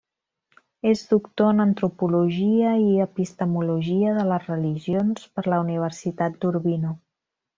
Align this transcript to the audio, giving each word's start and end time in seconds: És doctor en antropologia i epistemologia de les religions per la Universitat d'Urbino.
És 0.91 1.01
doctor 1.09 1.49
en 1.55 1.59
antropologia 1.65 2.71
i 2.85 2.87
epistemologia 3.05 4.15
de 4.17 4.25
les 4.31 4.49
religions 4.53 5.29
per 5.37 5.47
la 5.55 5.63
Universitat 5.67 6.43
d'Urbino. 6.47 6.97